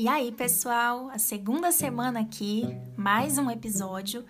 E 0.00 0.06
aí, 0.06 0.30
pessoal, 0.30 1.08
a 1.08 1.18
segunda 1.18 1.72
semana 1.72 2.20
aqui, 2.20 2.62
mais 2.96 3.36
um 3.36 3.50
episódio. 3.50 4.24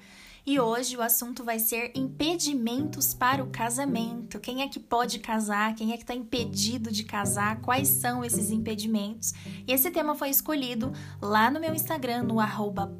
E 0.46 0.58
hoje 0.58 0.96
o 0.96 1.02
assunto 1.02 1.44
vai 1.44 1.58
ser 1.58 1.92
impedimentos 1.94 3.12
para 3.12 3.44
o 3.44 3.50
casamento. 3.50 4.40
Quem 4.40 4.62
é 4.62 4.68
que 4.68 4.80
pode 4.80 5.18
casar? 5.18 5.74
Quem 5.74 5.92
é 5.92 5.98
que 5.98 6.04
está 6.04 6.14
impedido 6.14 6.90
de 6.90 7.04
casar? 7.04 7.60
Quais 7.60 7.86
são 7.86 8.24
esses 8.24 8.50
impedimentos? 8.50 9.34
E 9.66 9.70
esse 9.70 9.90
tema 9.90 10.14
foi 10.14 10.30
escolhido 10.30 10.90
lá 11.20 11.50
no 11.50 11.60
meu 11.60 11.74
Instagram, 11.74 12.22
no 12.22 12.40
arroba 12.40 12.90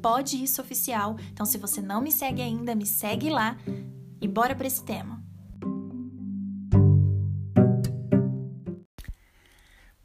Oficial. 0.59 1.17
Então, 1.33 1.47
se 1.47 1.57
você 1.57 1.81
não 1.81 1.99
me 1.99 2.11
segue 2.11 2.43
ainda, 2.43 2.75
me 2.75 2.85
segue 2.85 3.31
lá 3.31 3.57
e 4.21 4.27
bora 4.27 4.53
para 4.53 4.67
esse 4.67 4.83
tema. 4.83 5.19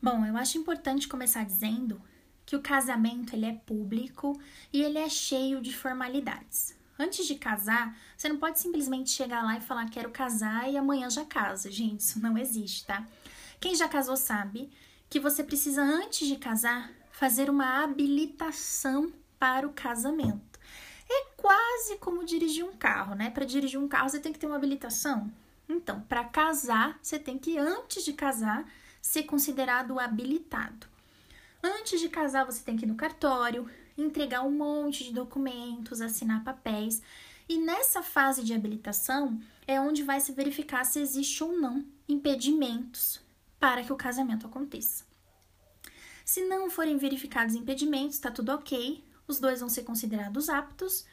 Bom, 0.03 0.25
eu 0.25 0.35
acho 0.39 0.57
importante 0.57 1.07
começar 1.07 1.45
dizendo 1.45 2.01
que 2.55 2.57
o 2.57 2.63
casamento 2.63 3.35
ele 3.35 3.47
é 3.47 3.53
público 3.53 4.41
e 4.73 4.81
ele 4.81 4.99
é 4.99 5.09
cheio 5.09 5.61
de 5.61 5.75
formalidades. 5.75 6.77
Antes 6.97 7.27
de 7.27 7.35
casar, 7.35 7.99
você 8.17 8.29
não 8.29 8.37
pode 8.37 8.61
simplesmente 8.61 9.11
chegar 9.11 9.43
lá 9.43 9.57
e 9.57 9.61
falar 9.61 9.91
quero 9.91 10.11
casar 10.11 10.71
e 10.71 10.77
amanhã 10.77 11.11
já 11.11 11.25
casa. 11.25 11.69
Gente, 11.69 12.01
isso 12.01 12.21
não 12.21 12.39
existe, 12.39 12.87
tá? 12.87 13.05
Quem 13.59 13.75
já 13.75 13.89
casou 13.89 14.17
sabe 14.17 14.71
que 15.11 15.19
você 15.19 15.43
precisa 15.43 15.83
antes 15.83 16.29
de 16.29 16.37
casar 16.37 16.93
fazer 17.11 17.51
uma 17.51 17.83
habilitação 17.83 19.13
para 19.37 19.67
o 19.67 19.73
casamento. 19.73 20.61
É 21.11 21.27
quase 21.37 21.97
como 21.99 22.25
dirigir 22.25 22.65
um 22.65 22.77
carro, 22.77 23.17
né? 23.17 23.31
Para 23.31 23.45
dirigir 23.45 23.81
um 23.81 23.89
carro 23.89 24.09
você 24.09 24.21
tem 24.21 24.33
que 24.33 24.39
ter 24.39 24.47
uma 24.47 24.57
habilitação. 24.57 25.29
Então, 25.69 26.03
para 26.03 26.23
casar, 26.23 27.01
você 27.03 27.19
tem 27.19 27.37
que 27.37 27.59
antes 27.59 28.05
de 28.05 28.13
casar 28.13 28.65
ser 29.03 29.25
considerado 29.25 29.99
habilitado. 29.99 30.94
Antes 31.67 31.99
de 31.99 32.11
casar, 32.11 32.45
você 32.45 32.63
tem 32.63 32.77
que 32.77 32.85
ir 32.85 32.89
no 32.89 32.95
cartório, 32.95 33.67
entregar 33.97 34.43
um 34.43 34.51
monte 34.51 35.03
de 35.03 35.15
documentos, 35.15 36.03
assinar 36.03 36.45
papéis. 36.45 37.01
E 37.49 37.57
nessa 37.57 38.03
fase 38.03 38.45
de 38.45 38.53
habilitação 38.53 39.41
é 39.67 39.81
onde 39.81 40.03
vai 40.03 40.21
se 40.21 40.33
verificar 40.33 40.85
se 40.85 41.01
existe 41.01 41.43
ou 41.43 41.59
não 41.59 41.83
impedimentos 42.07 43.19
para 43.59 43.83
que 43.83 43.91
o 43.91 43.97
casamento 43.97 44.47
aconteça. 44.47 45.07
Se 46.23 46.45
não 46.45 46.69
forem 46.69 46.99
verificados 46.99 47.55
impedimentos, 47.55 48.17
está 48.17 48.31
tudo 48.31 48.53
ok, 48.53 49.03
os 49.27 49.41
dois 49.41 49.61
vão 49.61 49.71
ser 49.71 49.85
considerados 49.85 50.51
aptos 50.51 51.07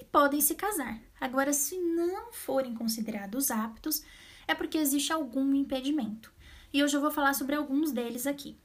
e 0.00 0.06
podem 0.06 0.40
se 0.40 0.54
casar. 0.54 0.98
Agora, 1.20 1.52
se 1.52 1.76
não 1.76 2.32
forem 2.32 2.74
considerados 2.74 3.50
aptos, 3.50 4.02
é 4.46 4.54
porque 4.54 4.78
existe 4.78 5.12
algum 5.12 5.54
impedimento. 5.54 6.32
E 6.72 6.82
hoje 6.82 6.96
eu 6.96 7.00
vou 7.02 7.10
falar 7.10 7.34
sobre 7.34 7.54
alguns 7.54 7.92
deles 7.92 8.26
aqui. 8.26 8.56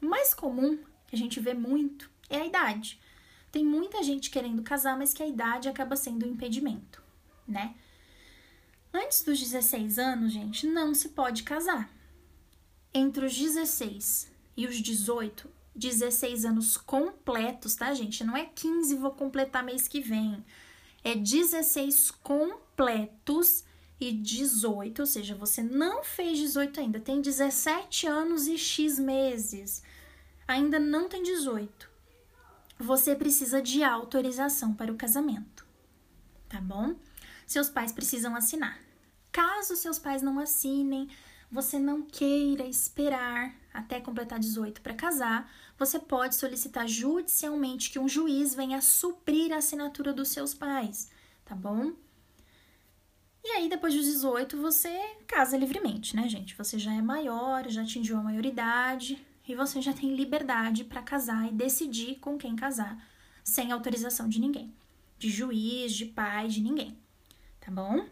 O 0.00 0.06
mais 0.06 0.32
comum 0.32 0.78
que 1.12 1.16
a 1.16 1.18
gente 1.18 1.40
vê 1.40 1.52
muito 1.52 2.10
é 2.30 2.38
a 2.38 2.46
idade. 2.46 2.98
Tem 3.50 3.62
muita 3.62 4.02
gente 4.02 4.30
querendo 4.30 4.62
casar, 4.62 4.96
mas 4.96 5.12
que 5.12 5.22
a 5.22 5.26
idade 5.26 5.68
acaba 5.68 5.94
sendo 5.94 6.24
um 6.24 6.30
impedimento, 6.30 7.02
né? 7.46 7.74
Antes 8.94 9.22
dos 9.22 9.38
16 9.38 9.98
anos, 9.98 10.32
gente, 10.32 10.66
não 10.66 10.94
se 10.94 11.10
pode 11.10 11.42
casar. 11.42 11.90
Entre 12.94 13.26
os 13.26 13.36
16 13.36 14.32
e 14.56 14.66
os 14.66 14.76
18, 14.76 15.50
16 15.76 16.46
anos 16.46 16.78
completos, 16.78 17.74
tá, 17.74 17.92
gente? 17.92 18.24
Não 18.24 18.34
é 18.34 18.46
15, 18.46 18.96
vou 18.96 19.10
completar 19.10 19.62
mês 19.62 19.86
que 19.86 20.00
vem. 20.00 20.42
É 21.04 21.14
16 21.14 22.10
completos 22.22 23.64
e 24.00 24.12
18, 24.12 25.00
ou 25.00 25.06
seja, 25.06 25.34
você 25.34 25.62
não 25.62 26.02
fez 26.02 26.38
18 26.38 26.80
ainda, 26.80 26.98
tem 26.98 27.20
17 27.20 28.06
anos 28.06 28.46
e 28.46 28.56
X 28.56 28.98
meses 28.98 29.82
ainda 30.46 30.78
não 30.78 31.08
tem 31.08 31.22
18, 31.22 31.88
você 32.78 33.14
precisa 33.14 33.62
de 33.62 33.82
autorização 33.82 34.74
para 34.74 34.92
o 34.92 34.96
casamento, 34.96 35.66
tá 36.48 36.60
bom? 36.60 36.96
Seus 37.46 37.68
pais 37.68 37.92
precisam 37.92 38.34
assinar. 38.34 38.78
Caso 39.30 39.76
seus 39.76 39.98
pais 39.98 40.20
não 40.22 40.38
assinem, 40.38 41.08
você 41.50 41.78
não 41.78 42.02
queira 42.02 42.64
esperar 42.64 43.54
até 43.72 44.00
completar 44.00 44.38
18 44.38 44.80
para 44.80 44.94
casar, 44.94 45.50
você 45.78 45.98
pode 45.98 46.34
solicitar 46.34 46.86
judicialmente 46.86 47.90
que 47.90 47.98
um 47.98 48.08
juiz 48.08 48.54
venha 48.54 48.80
suprir 48.80 49.52
a 49.52 49.56
assinatura 49.56 50.12
dos 50.12 50.28
seus 50.28 50.52
pais, 50.54 51.10
tá 51.44 51.54
bom? 51.54 51.92
E 53.44 53.48
aí, 53.48 53.68
depois 53.68 53.92
dos 53.94 54.06
18, 54.06 54.56
você 54.60 55.16
casa 55.26 55.56
livremente, 55.56 56.14
né, 56.14 56.28
gente? 56.28 56.56
Você 56.56 56.78
já 56.78 56.94
é 56.94 57.02
maior, 57.02 57.68
já 57.68 57.82
atingiu 57.82 58.16
a 58.16 58.22
maioridade, 58.22 59.20
e 59.46 59.54
você 59.54 59.80
já 59.80 59.92
tem 59.92 60.14
liberdade 60.14 60.84
para 60.84 61.02
casar 61.02 61.48
e 61.48 61.52
decidir 61.52 62.16
com 62.20 62.38
quem 62.38 62.54
casar, 62.54 62.96
sem 63.42 63.72
autorização 63.72 64.28
de 64.28 64.40
ninguém, 64.40 64.72
de 65.18 65.28
juiz, 65.28 65.92
de 65.92 66.06
pai, 66.06 66.48
de 66.48 66.60
ninguém, 66.60 66.96
tá 67.60 67.70
bom? 67.70 68.06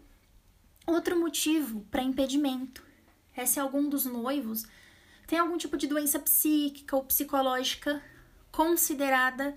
Outro 0.86 1.18
motivo 1.18 1.86
para 1.90 2.02
impedimento. 2.02 2.84
É 3.34 3.46
se 3.46 3.60
algum 3.60 3.88
dos 3.88 4.04
noivos. 4.04 4.66
Tem 5.26 5.38
algum 5.38 5.56
tipo 5.56 5.76
de 5.76 5.86
doença 5.86 6.18
psíquica 6.18 6.96
ou 6.96 7.04
psicológica 7.04 8.02
considerada, 8.50 9.56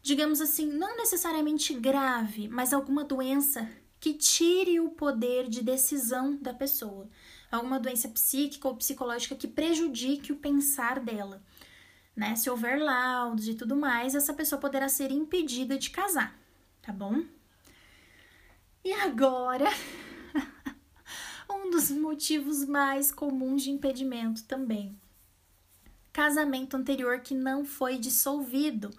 digamos 0.00 0.40
assim, 0.40 0.66
não 0.66 0.96
necessariamente 0.96 1.74
grave, 1.74 2.48
mas 2.48 2.72
alguma 2.72 3.04
doença 3.04 3.68
que 3.98 4.14
tire 4.14 4.78
o 4.78 4.90
poder 4.90 5.48
de 5.48 5.62
decisão 5.62 6.36
da 6.36 6.54
pessoa 6.54 7.08
alguma 7.56 7.80
doença 7.80 8.08
psíquica 8.08 8.68
ou 8.68 8.76
psicológica 8.76 9.34
que 9.34 9.48
prejudique 9.48 10.32
o 10.32 10.36
pensar 10.36 11.00
dela. 11.00 11.42
Né? 12.14 12.36
Se 12.36 12.48
houver 12.48 12.80
laudos 12.80 13.48
e 13.48 13.54
tudo 13.54 13.76
mais, 13.76 14.14
essa 14.14 14.32
pessoa 14.32 14.60
poderá 14.60 14.88
ser 14.88 15.10
impedida 15.10 15.76
de 15.76 15.90
casar, 15.90 16.38
tá 16.80 16.92
bom? 16.92 17.24
E 18.84 18.92
agora, 18.92 19.68
um 21.50 21.70
dos 21.70 21.90
motivos 21.90 22.64
mais 22.64 23.10
comuns 23.10 23.62
de 23.62 23.70
impedimento 23.70 24.44
também. 24.44 24.98
Casamento 26.12 26.76
anterior 26.76 27.20
que 27.20 27.34
não 27.34 27.64
foi 27.64 27.98
dissolvido 27.98 28.90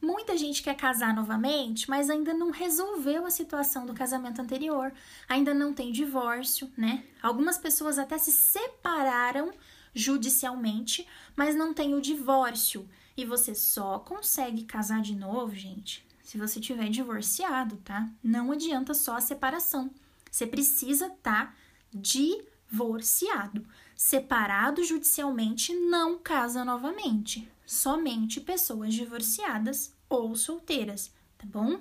Muita 0.00 0.36
gente 0.36 0.62
quer 0.62 0.74
casar 0.74 1.14
novamente, 1.14 1.88
mas 1.90 2.08
ainda 2.08 2.32
não 2.32 2.50
resolveu 2.50 3.26
a 3.26 3.30
situação 3.30 3.84
do 3.84 3.92
casamento 3.92 4.40
anterior, 4.40 4.92
ainda 5.28 5.52
não 5.52 5.74
tem 5.74 5.92
divórcio, 5.92 6.70
né? 6.76 7.04
Algumas 7.22 7.58
pessoas 7.58 7.98
até 7.98 8.16
se 8.16 8.32
separaram 8.32 9.52
judicialmente, 9.94 11.06
mas 11.36 11.54
não 11.54 11.74
tem 11.74 11.94
o 11.94 12.00
divórcio. 12.00 12.88
E 13.16 13.24
você 13.26 13.54
só 13.54 13.98
consegue 13.98 14.64
casar 14.64 15.02
de 15.02 15.14
novo, 15.14 15.54
gente, 15.54 16.06
se 16.22 16.38
você 16.38 16.60
tiver 16.60 16.88
divorciado, 16.88 17.76
tá? 17.78 18.08
Não 18.22 18.52
adianta 18.52 18.94
só 18.94 19.16
a 19.16 19.20
separação. 19.20 19.90
Você 20.30 20.46
precisa 20.46 21.08
estar 21.08 21.46
tá 21.46 21.54
divorciado. 21.92 23.66
Separado 24.02 24.82
judicialmente 24.82 25.74
não 25.74 26.18
casa 26.18 26.64
novamente 26.64 27.46
somente 27.66 28.40
pessoas 28.40 28.94
divorciadas 28.94 29.94
ou 30.08 30.34
solteiras, 30.34 31.12
tá 31.36 31.44
bom? 31.44 31.78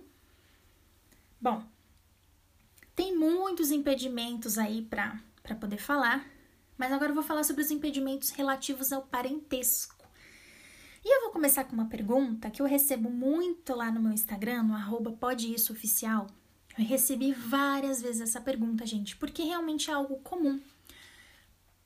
Bom, 1.40 1.64
tem 2.94 3.16
muitos 3.16 3.72
impedimentos 3.72 4.58
aí 4.58 4.82
para 4.82 5.22
poder 5.62 5.78
falar, 5.78 6.28
mas 6.78 6.92
agora 6.92 7.12
eu 7.12 7.16
vou 7.16 7.24
falar 7.24 7.46
sobre 7.46 7.62
os 7.62 7.72
impedimentos 7.72 8.32
relativos 8.32 8.92
ao 8.92 9.04
parentesco. 9.04 10.06
E 11.06 11.16
eu 11.16 11.22
vou 11.22 11.32
começar 11.32 11.64
com 11.64 11.74
uma 11.74 11.88
pergunta 11.88 12.52
que 12.52 12.62
eu 12.62 12.66
recebo 12.66 13.10
muito 13.10 13.74
lá 13.74 13.90
no 13.90 14.02
meu 14.02 14.12
Instagram, 14.12 14.64
no 14.64 14.76
arroba. 14.76 15.18
Eu 16.78 16.86
recebi 16.86 17.32
várias 17.32 18.02
vezes 18.02 18.20
essa 18.20 18.42
pergunta, 18.42 18.86
gente, 18.86 19.16
porque 19.16 19.42
realmente 19.42 19.90
é 19.90 19.94
algo 19.94 20.18
comum. 20.18 20.60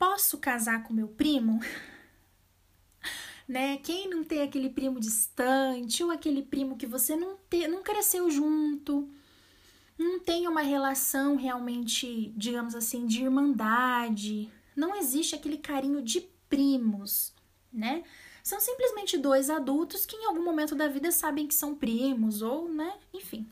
Posso 0.04 0.38
casar 0.38 0.84
com 0.84 0.94
meu 0.94 1.08
primo? 1.08 1.62
né? 3.48 3.78
Quem 3.78 4.10
não 4.10 4.22
tem 4.22 4.42
aquele 4.42 4.70
primo 4.70 5.00
distante 5.00 6.04
ou 6.04 6.12
aquele 6.12 6.42
primo 6.42 6.76
que 6.76 6.86
você 6.86 7.16
não, 7.16 7.38
te, 7.50 7.70
não 7.70 7.82
cresceu 7.82 8.30
junto, 8.30 9.10
não 9.98 10.20
tem 10.20 10.46
uma 10.46 10.60
relação 10.60 11.38
realmente, 11.38 12.34
digamos 12.36 12.76
assim, 12.76 13.06
de 13.08 13.24
irmandade, 13.24 14.52
não 14.76 14.94
existe 14.94 15.36
aquele 15.36 15.58
carinho 15.58 16.02
de 16.02 16.20
primos, 16.50 17.34
né? 17.72 18.04
São 18.44 18.60
simplesmente 18.60 19.18
dois 19.18 19.50
adultos 19.50 20.06
que 20.06 20.18
em 20.18 20.26
algum 20.26 20.44
momento 20.44 20.76
da 20.76 20.90
vida 20.90 21.14
sabem 21.14 21.48
que 21.48 21.56
são 21.56 21.76
primos 21.76 22.42
ou, 22.42 22.68
né, 22.68 22.94
enfim. 23.14 23.48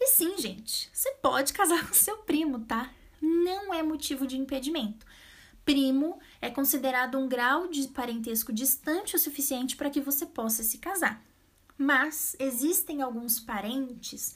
E 0.00 0.06
sim, 0.06 0.38
gente, 0.38 0.88
você 0.90 1.12
pode 1.16 1.52
casar 1.52 1.86
com 1.86 1.92
seu 1.92 2.16
primo, 2.16 2.60
tá? 2.60 2.90
Não 3.20 3.72
é 3.74 3.82
motivo 3.82 4.26
de 4.26 4.36
impedimento 4.36 5.06
primo 5.64 6.18
é 6.40 6.50
considerado 6.50 7.16
um 7.16 7.28
grau 7.28 7.68
de 7.68 7.86
parentesco 7.88 8.52
distante 8.52 9.14
o 9.14 9.18
suficiente 9.18 9.76
para 9.76 9.88
que 9.88 10.00
você 10.00 10.26
possa 10.26 10.64
se 10.64 10.78
casar. 10.78 11.22
Mas 11.78 12.34
existem 12.38 13.02
alguns 13.02 13.38
parentes, 13.38 14.34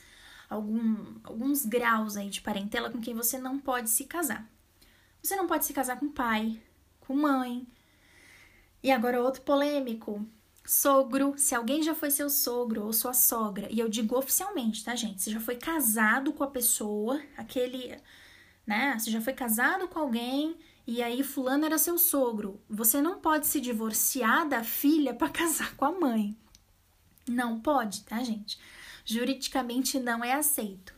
algum, 0.49 1.15
alguns 1.23 1.65
graus 1.65 2.15
aí 2.15 2.29
de 2.29 2.41
parentela 2.41 2.89
com 2.89 3.01
quem 3.01 3.13
você 3.13 3.37
não 3.37 3.59
pode 3.59 3.89
se 3.89 4.05
casar. 4.05 4.49
Você 5.21 5.35
não 5.35 5.45
pode 5.45 5.65
se 5.65 5.73
casar 5.73 5.99
com 5.99 6.09
pai, 6.09 6.59
com 7.01 7.15
mãe. 7.15 7.67
E 8.81 8.91
agora 8.91 9.21
outro 9.21 9.41
polêmico. 9.41 10.25
Sogro, 10.65 11.35
se 11.37 11.53
alguém 11.53 11.83
já 11.83 11.93
foi 11.93 12.09
seu 12.09 12.29
sogro 12.29 12.85
ou 12.85 12.93
sua 12.93 13.13
sogra, 13.13 13.67
e 13.69 13.77
eu 13.77 13.87
digo 13.87 14.17
oficialmente, 14.17 14.83
tá, 14.83 14.95
gente? 14.95 15.21
Você 15.21 15.29
já 15.29 15.39
foi 15.39 15.57
casado 15.57 16.33
com 16.33 16.43
a 16.43 16.47
pessoa, 16.47 17.21
aquele, 17.37 17.95
né? 18.65 18.97
Você 18.97 19.11
já 19.11 19.21
foi 19.21 19.33
casado 19.33 19.87
com 19.87 19.99
alguém 19.99 20.57
e 20.87 21.01
aí 21.01 21.23
fulano 21.23 21.65
era 21.65 21.77
seu 21.77 21.97
sogro. 21.97 22.61
Você 22.69 23.01
não 23.01 23.19
pode 23.19 23.47
se 23.47 23.59
divorciar 23.59 24.47
da 24.47 24.63
filha 24.63 25.13
para 25.13 25.29
casar 25.29 25.75
com 25.75 25.85
a 25.85 25.91
mãe. 25.91 26.35
Não 27.27 27.59
pode, 27.59 28.03
tá, 28.03 28.23
gente? 28.23 28.59
Juridicamente 29.03 29.99
não 29.99 30.23
é 30.23 30.33
aceito. 30.33 30.93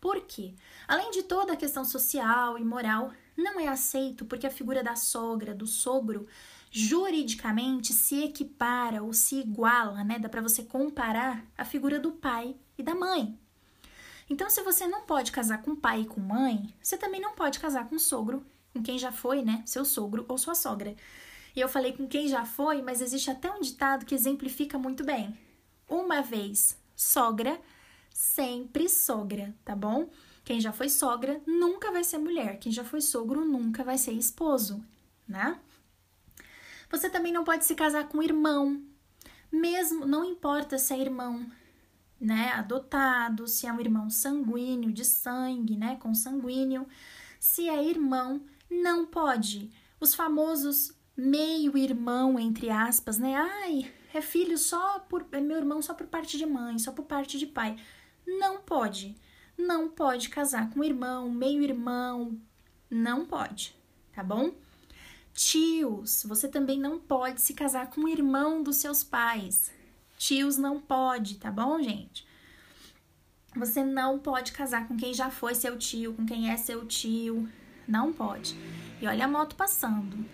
Por 0.00 0.20
quê? 0.22 0.54
Além 0.86 1.10
de 1.10 1.22
toda 1.22 1.52
a 1.52 1.56
questão 1.56 1.84
social 1.84 2.58
e 2.58 2.64
moral, 2.64 3.12
não 3.36 3.58
é 3.58 3.68
aceito 3.68 4.24
porque 4.24 4.46
a 4.46 4.50
figura 4.50 4.82
da 4.82 4.96
sogra, 4.96 5.54
do 5.54 5.66
sogro, 5.66 6.26
juridicamente 6.70 7.92
se 7.92 8.24
equipara 8.24 9.02
ou 9.02 9.12
se 9.12 9.36
iguala, 9.36 10.02
né? 10.02 10.18
Dá 10.18 10.28
para 10.28 10.40
você 10.40 10.62
comparar 10.62 11.44
a 11.56 11.64
figura 11.64 12.00
do 12.00 12.12
pai 12.12 12.56
e 12.76 12.82
da 12.82 12.94
mãe. 12.94 13.38
Então, 14.32 14.48
se 14.48 14.62
você 14.62 14.86
não 14.86 15.02
pode 15.02 15.30
casar 15.30 15.60
com 15.60 15.76
pai 15.76 16.00
e 16.00 16.06
com 16.06 16.18
mãe, 16.18 16.74
você 16.82 16.96
também 16.96 17.20
não 17.20 17.34
pode 17.34 17.60
casar 17.60 17.86
com 17.86 17.98
sogro, 17.98 18.42
com 18.72 18.82
quem 18.82 18.98
já 18.98 19.12
foi, 19.12 19.42
né? 19.42 19.62
Seu 19.66 19.84
sogro 19.84 20.24
ou 20.26 20.38
sua 20.38 20.54
sogra. 20.54 20.96
E 21.54 21.60
eu 21.60 21.68
falei 21.68 21.92
com 21.92 22.08
quem 22.08 22.26
já 22.26 22.46
foi, 22.46 22.80
mas 22.80 23.02
existe 23.02 23.30
até 23.30 23.50
um 23.50 23.60
ditado 23.60 24.06
que 24.06 24.14
exemplifica 24.14 24.78
muito 24.78 25.04
bem. 25.04 25.36
Uma 25.86 26.22
vez 26.22 26.78
sogra, 26.96 27.60
sempre 28.08 28.88
sogra, 28.88 29.54
tá 29.66 29.76
bom? 29.76 30.08
Quem 30.46 30.62
já 30.62 30.72
foi 30.72 30.88
sogra 30.88 31.38
nunca 31.46 31.92
vai 31.92 32.02
ser 32.02 32.16
mulher, 32.16 32.58
quem 32.58 32.72
já 32.72 32.84
foi 32.84 33.02
sogro 33.02 33.44
nunca 33.44 33.84
vai 33.84 33.98
ser 33.98 34.12
esposo, 34.12 34.82
né? 35.28 35.60
Você 36.90 37.10
também 37.10 37.34
não 37.34 37.44
pode 37.44 37.66
se 37.66 37.74
casar 37.74 38.08
com 38.08 38.22
irmão. 38.22 38.82
Mesmo, 39.52 40.06
não 40.06 40.24
importa 40.24 40.78
se 40.78 40.94
é 40.94 40.98
irmão, 40.98 41.46
né, 42.22 42.52
adotado, 42.52 43.48
se 43.48 43.66
é 43.66 43.72
um 43.72 43.80
irmão 43.80 44.08
sanguíneo, 44.08 44.92
de 44.92 45.04
sangue, 45.04 45.76
né, 45.76 45.96
consanguíneo. 45.96 46.86
Se 47.40 47.68
é 47.68 47.84
irmão, 47.84 48.40
não 48.70 49.04
pode. 49.04 49.70
Os 49.98 50.14
famosos 50.14 50.94
meio-irmão, 51.16 52.38
entre 52.38 52.70
aspas, 52.70 53.18
né? 53.18 53.34
Ai, 53.34 53.92
é 54.14 54.20
filho 54.20 54.56
só 54.56 55.00
por. 55.00 55.26
É 55.32 55.40
meu 55.40 55.56
irmão 55.56 55.82
só 55.82 55.94
por 55.94 56.06
parte 56.06 56.38
de 56.38 56.46
mãe, 56.46 56.78
só 56.78 56.92
por 56.92 57.04
parte 57.04 57.38
de 57.38 57.46
pai. 57.46 57.76
Não 58.24 58.60
pode. 58.60 59.16
Não 59.58 59.88
pode 59.88 60.28
casar 60.28 60.70
com 60.70 60.84
irmão, 60.84 61.28
meio-irmão. 61.28 62.40
Não 62.88 63.26
pode, 63.26 63.74
tá 64.12 64.22
bom? 64.22 64.54
Tios, 65.34 66.24
você 66.26 66.46
também 66.46 66.78
não 66.78 67.00
pode 67.00 67.40
se 67.40 67.54
casar 67.54 67.90
com 67.90 68.02
o 68.02 68.08
irmão 68.08 68.62
dos 68.62 68.76
seus 68.76 69.02
pais. 69.02 69.72
Tios 70.22 70.56
não 70.56 70.80
pode, 70.80 71.36
tá 71.36 71.50
bom, 71.50 71.82
gente? 71.82 72.24
Você 73.56 73.82
não 73.82 74.20
pode 74.20 74.52
casar 74.52 74.86
com 74.86 74.96
quem 74.96 75.12
já 75.12 75.28
foi 75.30 75.52
seu 75.52 75.76
tio, 75.76 76.14
com 76.14 76.24
quem 76.24 76.48
é 76.48 76.56
seu 76.56 76.86
tio. 76.86 77.48
Não 77.88 78.12
pode. 78.12 78.54
E 79.00 79.06
olha 79.08 79.24
a 79.24 79.28
moto 79.28 79.56
passando. 79.56 80.24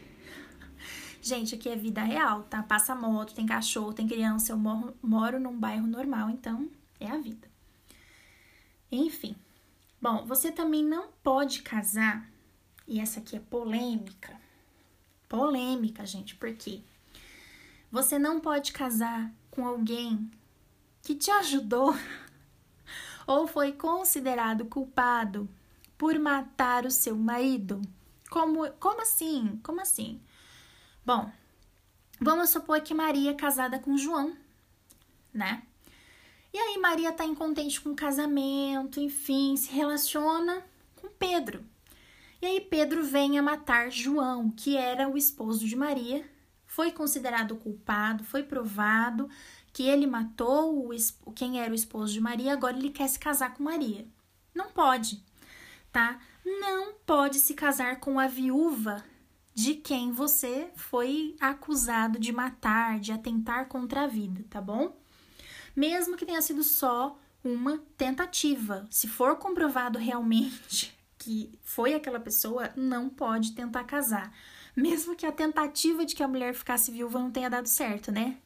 Gente, 1.23 1.55
aqui 1.55 1.71
é 1.71 1.75
vida 1.75 2.03
real, 2.03 2.43
tá? 2.43 2.63
Passa 2.63 2.95
moto, 2.95 3.33
tem 3.33 3.47
cachorro, 3.47 3.95
tem 3.95 4.07
criança. 4.07 4.53
Eu 4.53 4.59
moro, 4.59 4.95
moro 5.03 5.41
num 5.41 5.59
bairro 5.59 5.87
normal, 5.87 6.29
então 6.29 6.69
é 7.01 7.09
a 7.09 7.17
vida. 7.17 7.49
Enfim. 8.93 9.35
Bom, 10.03 10.27
você 10.27 10.53
também 10.53 10.85
não 10.85 11.09
pode 11.23 11.63
casar, 11.63 12.29
e 12.87 13.01
essa 13.01 13.21
aqui 13.21 13.37
é 13.37 13.41
polêmica 13.41 14.39
polêmica, 15.29 16.07
gente, 16.07 16.35
porque 16.37 16.81
você 17.91 18.19
não 18.19 18.41
pode 18.41 18.73
casar 18.73 19.31
com 19.51 19.67
alguém 19.67 20.31
que 21.03 21.15
te 21.15 21.31
ajudou 21.31 21.95
ou 23.27 23.47
foi 23.47 23.73
considerado 23.73 24.67
culpado 24.67 25.49
por 25.97 26.19
matar 26.19 26.87
o 26.87 26.91
seu 26.91 27.17
marido. 27.17 27.83
Como, 28.31 28.71
como 28.73 29.03
assim? 29.03 29.59
Como 29.63 29.81
assim? 29.81 30.21
Bom, 31.05 31.31
vamos 32.21 32.51
supor 32.51 32.81
que 32.81 32.95
Maria 32.95 33.31
é 33.31 33.35
casada 33.35 33.79
com 33.79 33.97
João, 33.97 34.37
né? 35.33 35.63
E 36.53 36.59
aí 36.59 36.79
Maria 36.79 37.13
tá 37.13 37.25
incontente 37.25 37.81
com 37.81 37.91
o 37.91 37.97
casamento, 37.97 39.01
enfim, 39.01 39.57
se 39.57 39.71
relaciona 39.73 40.65
com 40.97 41.09
Pedro. 41.09 41.65
E 42.41 42.47
aí 42.47 42.61
Pedro 42.61 43.05
vem 43.05 43.39
a 43.39 43.43
matar 43.43 43.91
João, 43.91 44.51
que 44.51 44.77
era 44.77 45.09
o 45.09 45.17
esposo 45.17 45.67
de 45.67 45.75
Maria, 45.75 46.25
foi 46.69 46.93
considerado 46.93 47.57
culpado, 47.57 48.23
foi 48.23 48.45
provado 48.45 49.29
que 49.73 49.83
ele 49.83 50.07
matou 50.07 50.89
o, 50.89 51.33
quem 51.35 51.61
era 51.61 51.73
o 51.73 51.75
esposo 51.75 52.13
de 52.13 52.21
Maria, 52.21 52.53
agora 52.53 52.77
ele 52.77 52.91
quer 52.91 53.09
se 53.09 53.19
casar 53.19 53.55
com 53.55 53.65
Maria. 53.65 54.07
Não 54.55 54.71
pode, 54.71 55.21
tá? 55.91 56.21
Não 56.45 56.93
pode 57.05 57.39
se 57.39 57.55
casar 57.55 57.99
com 57.99 58.21
a 58.21 58.29
viúva 58.29 59.05
de 59.55 59.75
quem 59.75 60.13
você 60.13 60.71
foi 60.77 61.35
acusado 61.41 62.19
de 62.19 62.33
matar, 62.33 63.01
de 63.01 63.11
atentar 63.11 63.67
contra 63.67 64.05
a 64.05 64.07
vida, 64.07 64.45
tá 64.49 64.61
bom? 64.61 64.97
Mesmo 65.75 66.17
que 66.17 66.27
tenha 66.27 66.43
sido 66.43 66.63
só 66.63 67.19
uma 67.43 67.79
tentativa, 67.97 68.87
se 68.91 69.09
for 69.09 69.37
comprovado 69.37 69.99
realmente 69.99 70.97
que 71.19 71.51
foi 71.63 71.95
aquela 71.95 72.21
pessoa 72.21 72.71
não 72.77 73.09
pode 73.09 73.53
tentar 73.53 73.85
casar. 73.85 74.33
Mesmo 74.79 75.17
que 75.17 75.27
a 75.27 75.33
tentativa 75.33 76.07
de 76.07 76.15
que 76.15 76.23
a 76.23 76.29
mulher 76.29 76.55
ficasse 76.55 76.93
viúva 76.93 77.19
não 77.19 77.33
tenha 77.33 77.51
dado 77.51 77.67
certo, 77.67 78.13
né? 78.13 78.39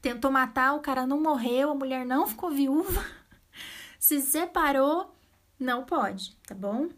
Tentou 0.00 0.30
matar, 0.30 0.72
o 0.72 0.80
cara 0.80 1.06
não 1.06 1.20
morreu, 1.20 1.70
a 1.70 1.74
mulher 1.74 2.06
não 2.06 2.26
ficou 2.26 2.50
viúva, 2.50 3.04
se 4.00 4.22
separou, 4.22 5.14
não 5.60 5.84
pode, 5.84 6.34
tá 6.46 6.54
bom? 6.54 6.88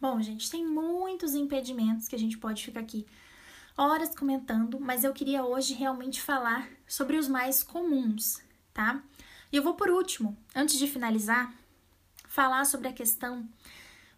Bom, 0.00 0.18
gente, 0.22 0.50
tem 0.50 0.66
muitos 0.66 1.34
impedimentos 1.34 2.08
que 2.08 2.16
a 2.16 2.18
gente 2.18 2.38
pode 2.38 2.64
ficar 2.64 2.80
aqui 2.80 3.06
horas 3.76 4.14
comentando, 4.14 4.80
mas 4.80 5.04
eu 5.04 5.12
queria 5.12 5.44
hoje 5.44 5.74
realmente 5.74 6.22
falar 6.22 6.70
sobre 6.88 7.18
os 7.18 7.28
mais 7.28 7.62
comuns, 7.62 8.42
tá? 8.72 9.02
E 9.52 9.56
eu 9.56 9.62
vou 9.62 9.74
por 9.74 9.90
último, 9.90 10.34
antes 10.56 10.78
de 10.78 10.86
finalizar, 10.86 11.52
falar 12.26 12.64
sobre 12.64 12.88
a 12.88 12.94
questão 12.94 13.46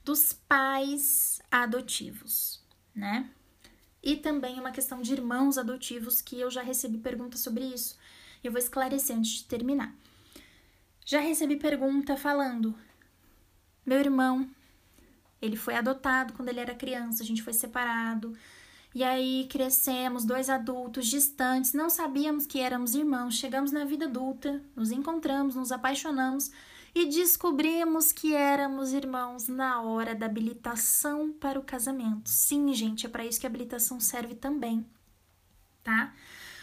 dos 0.04 0.32
pais 0.32 1.42
adotivos, 1.50 2.61
né? 2.94 3.28
E 4.02 4.16
também 4.16 4.58
uma 4.58 4.72
questão 4.72 5.00
de 5.00 5.12
irmãos 5.12 5.56
adotivos 5.56 6.20
que 6.20 6.40
eu 6.40 6.50
já 6.50 6.62
recebi 6.62 6.98
pergunta 6.98 7.36
sobre 7.36 7.64
isso. 7.64 7.96
Eu 8.42 8.50
vou 8.50 8.58
esclarecer 8.58 9.16
antes 9.16 9.30
de 9.30 9.44
terminar. 9.44 9.94
Já 11.04 11.20
recebi 11.20 11.56
pergunta 11.56 12.16
falando: 12.16 12.74
meu 13.86 13.98
irmão, 13.98 14.48
ele 15.40 15.56
foi 15.56 15.74
adotado 15.74 16.32
quando 16.32 16.48
ele 16.48 16.60
era 16.60 16.74
criança, 16.74 17.22
a 17.22 17.26
gente 17.26 17.42
foi 17.42 17.52
separado. 17.52 18.36
E 18.94 19.02
aí 19.02 19.46
crescemos, 19.48 20.24
dois 20.24 20.50
adultos 20.50 21.06
distantes, 21.06 21.72
não 21.72 21.88
sabíamos 21.88 22.46
que 22.46 22.60
éramos 22.60 22.94
irmãos. 22.94 23.36
Chegamos 23.36 23.72
na 23.72 23.84
vida 23.84 24.04
adulta, 24.04 24.60
nos 24.76 24.90
encontramos, 24.90 25.54
nos 25.54 25.72
apaixonamos 25.72 26.50
e 26.94 27.06
descobrimos 27.06 28.12
que 28.12 28.34
éramos 28.34 28.92
irmãos 28.92 29.48
na 29.48 29.80
hora 29.80 30.14
da 30.14 30.26
habilitação 30.26 31.32
para 31.32 31.58
o 31.58 31.64
casamento. 31.64 32.28
Sim, 32.28 32.72
gente, 32.74 33.06
é 33.06 33.08
para 33.08 33.24
isso 33.24 33.40
que 33.40 33.46
a 33.46 33.48
habilitação 33.48 33.98
serve 33.98 34.34
também, 34.34 34.86
tá? 35.82 36.14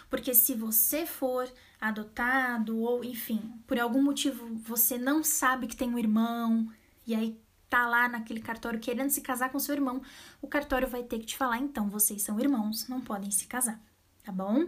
Porque 0.10 0.34
se 0.34 0.54
você 0.54 1.06
for 1.06 1.52
adotado 1.82 2.78
ou, 2.80 3.04
enfim, 3.04 3.54
por 3.66 3.80
algum 3.80 4.02
motivo 4.02 4.48
você 4.56 4.98
não 4.98 5.24
sabe 5.24 5.68
que 5.68 5.76
tem 5.76 5.94
um 5.94 6.00
irmão 6.00 6.72
e 7.08 7.16
aí 7.16 7.40
tá 7.70 7.88
lá 7.88 8.10
naquele 8.10 8.42
cartório 8.42 8.80
querendo 8.80 9.12
se 9.12 9.22
casar 9.22 9.52
com 9.52 9.60
seu 9.60 9.76
irmão, 9.76 10.02
o 10.42 10.48
cartório 10.48 10.88
vai 10.88 11.04
ter 11.04 11.20
que 11.20 11.28
te 11.28 11.38
falar, 11.38 11.60
então, 11.60 11.88
vocês 11.90 12.22
são 12.22 12.40
irmãos, 12.40 12.88
não 12.88 13.00
podem 13.00 13.30
se 13.30 13.46
casar, 13.46 13.80
tá 14.24 14.32
bom? 14.32 14.68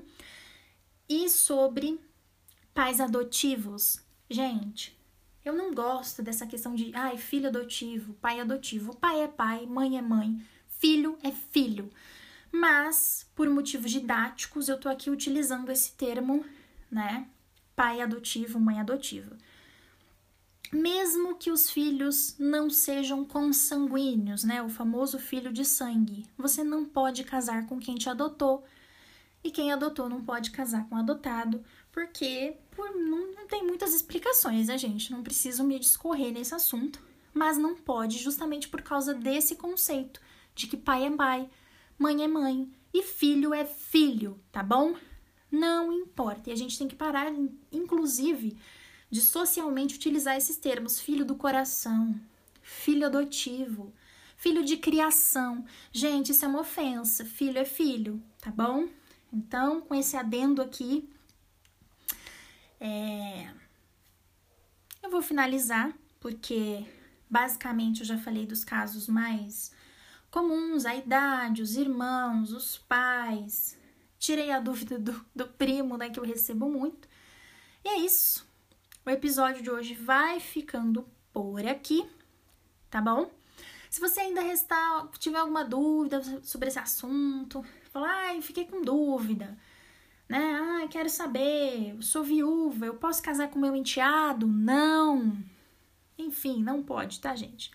E 1.09 1.27
sobre 1.27 1.99
pais 2.73 3.01
adotivos, 3.01 3.99
gente, 4.29 4.97
eu 5.43 5.53
não 5.53 5.73
gosto 5.73 6.21
dessa 6.21 6.45
questão 6.45 6.75
de, 6.75 6.91
ai, 6.93 7.17
filho 7.17 7.47
adotivo, 7.47 8.13
pai 8.15 8.39
adotivo. 8.39 8.95
Pai 8.95 9.21
é 9.21 9.27
pai, 9.27 9.65
mãe 9.65 9.97
é 9.97 10.01
mãe, 10.01 10.39
filho 10.67 11.17
é 11.23 11.31
filho. 11.31 11.89
Mas, 12.51 13.27
por 13.35 13.49
motivos 13.49 13.91
didáticos, 13.91 14.67
eu 14.67 14.77
tô 14.77 14.89
aqui 14.89 15.09
utilizando 15.09 15.71
esse 15.71 15.93
termo, 15.93 16.45
né? 16.91 17.27
Pai 17.75 18.01
adotivo, 18.01 18.59
mãe 18.59 18.79
adotiva. 18.79 19.35
Mesmo 20.71 21.35
que 21.35 21.49
os 21.49 21.69
filhos 21.69 22.35
não 22.37 22.69
sejam 22.69 23.25
consanguíneos, 23.25 24.43
né? 24.43 24.61
O 24.61 24.69
famoso 24.69 25.17
filho 25.17 25.51
de 25.51 25.65
sangue, 25.65 26.25
você 26.37 26.63
não 26.63 26.85
pode 26.85 27.23
casar 27.23 27.65
com 27.65 27.79
quem 27.79 27.95
te 27.95 28.09
adotou. 28.09 28.63
E 29.43 29.49
quem 29.49 29.71
adotou 29.71 30.07
não 30.07 30.23
pode 30.23 30.51
casar 30.51 30.87
com 30.87 30.95
o 30.95 30.99
adotado, 30.99 31.63
porque 31.91 32.55
por, 32.81 32.95
não, 32.95 33.33
não 33.33 33.47
tem 33.47 33.63
muitas 33.63 33.93
explicações, 33.93 34.67
né, 34.67 34.75
gente? 34.75 35.11
Não 35.11 35.21
preciso 35.21 35.63
me 35.63 35.77
discorrer 35.77 36.33
nesse 36.33 36.55
assunto, 36.55 36.99
mas 37.31 37.55
não 37.55 37.75
pode 37.75 38.17
justamente 38.17 38.67
por 38.67 38.81
causa 38.81 39.13
desse 39.13 39.55
conceito 39.55 40.19
de 40.55 40.65
que 40.65 40.75
pai 40.75 41.05
é 41.05 41.11
pai, 41.11 41.47
mãe 41.97 42.23
é 42.23 42.27
mãe 42.27 42.67
e 42.91 43.03
filho 43.03 43.53
é 43.53 43.65
filho, 43.65 44.39
tá 44.51 44.63
bom? 44.63 44.95
Não 45.51 45.93
importa. 45.93 46.49
E 46.49 46.53
a 46.53 46.55
gente 46.55 46.75
tem 46.75 46.87
que 46.87 46.95
parar, 46.95 47.31
inclusive, 47.71 48.57
de 49.11 49.21
socialmente 49.21 49.95
utilizar 49.95 50.35
esses 50.35 50.57
termos: 50.57 50.99
filho 50.99 51.23
do 51.23 51.35
coração, 51.35 52.19
filho 52.63 53.05
adotivo, 53.05 53.93
filho 54.35 54.63
de 54.65 54.75
criação. 54.77 55.63
Gente, 55.91 56.31
isso 56.31 56.45
é 56.45 56.47
uma 56.47 56.61
ofensa. 56.61 57.23
Filho 57.23 57.59
é 57.59 57.65
filho, 57.65 58.21
tá 58.39 58.49
bom? 58.49 58.87
Então, 59.31 59.81
com 59.81 59.93
esse 59.93 60.17
adendo 60.17 60.63
aqui, 60.63 61.07
é... 62.81 63.47
eu 65.03 65.09
vou 65.11 65.21
finalizar, 65.21 65.93
porque 66.19 66.85
basicamente 67.29 68.01
eu 68.01 68.05
já 68.05 68.17
falei 68.17 68.45
dos 68.45 68.65
casos 68.65 69.07
mais 69.07 69.71
comuns, 70.31 70.85
a 70.85 70.95
idade, 70.95 71.61
os 71.61 71.75
irmãos, 71.75 72.51
os 72.51 72.79
pais. 72.79 73.77
Tirei 74.17 74.51
a 74.51 74.59
dúvida 74.59 74.97
do, 74.97 75.25
do 75.35 75.47
primo, 75.47 75.95
né, 75.97 76.09
que 76.09 76.19
eu 76.19 76.23
recebo 76.23 76.69
muito. 76.69 77.07
E 77.83 77.89
é 77.89 77.97
isso. 77.99 78.47
O 79.05 79.09
episódio 79.09 79.61
de 79.61 79.69
hoje 79.69 79.93
vai 79.93 80.39
ficando 80.39 81.07
por 81.33 81.65
aqui, 81.65 82.07
tá 82.89 83.01
bom? 83.01 83.31
Se 83.89 83.99
você 83.99 84.21
ainda 84.21 84.41
restar, 84.41 85.07
tiver 85.19 85.39
alguma 85.39 85.65
dúvida 85.65 86.21
sobre 86.43 86.69
esse 86.69 86.79
assunto, 86.79 87.65
falar, 87.91 88.09
ai, 88.09 88.41
fiquei 88.41 88.65
com 88.65 88.81
dúvida, 88.81 89.57
quero 90.91 91.09
saber, 91.09 91.95
sou 92.01 92.21
viúva, 92.21 92.85
eu 92.85 92.95
posso 92.95 93.23
casar 93.23 93.49
com 93.49 93.57
meu 93.57 93.73
enteado? 93.73 94.45
Não. 94.45 95.37
Enfim, 96.17 96.61
não 96.61 96.83
pode, 96.83 97.21
tá, 97.21 97.33
gente? 97.33 97.71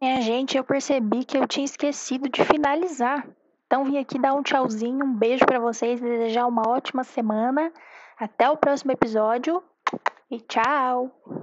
É, 0.00 0.20
gente, 0.20 0.56
eu 0.56 0.62
percebi 0.62 1.24
que 1.24 1.36
eu 1.36 1.46
tinha 1.46 1.64
esquecido 1.64 2.28
de 2.28 2.44
finalizar. 2.44 3.28
Então 3.66 3.84
vim 3.84 3.98
aqui 3.98 4.18
dar 4.18 4.32
um 4.34 4.42
tchauzinho, 4.42 5.04
um 5.04 5.12
beijo 5.12 5.44
para 5.44 5.58
vocês, 5.58 6.00
desejar 6.00 6.46
uma 6.46 6.62
ótima 6.68 7.02
semana. 7.02 7.72
Até 8.16 8.48
o 8.48 8.56
próximo 8.56 8.92
episódio 8.92 9.62
e 10.30 10.40
tchau! 10.40 11.28